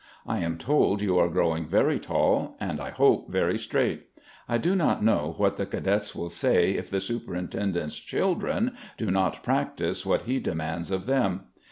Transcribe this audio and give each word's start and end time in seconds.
I 0.25 0.39
am 0.39 0.57
told 0.57 1.03
you 1.03 1.19
are 1.19 1.29
growing 1.29 1.67
very 1.67 1.99
tall, 1.99 2.57
and 2.59 2.79
I 2.81 2.89
hope 2.89 3.29
very 3.29 3.59
straight. 3.59 4.07
I 4.49 4.57
do 4.57 4.75
not 4.75 5.03
know 5.03 5.35
what 5.37 5.57
the 5.57 5.65
Cadets 5.67 6.15
will 6.15 6.29
say 6.29 6.71
if 6.71 6.89
the 6.89 6.99
Superintendent's 6.99 7.99
children 7.99 8.73
do 8.97 9.11
not 9.11 9.43
practice 9.43 10.03
what 10.03 10.23
he 10.23 10.39
demands 10.39 10.89
of 10.89 11.05
them. 11.05 11.41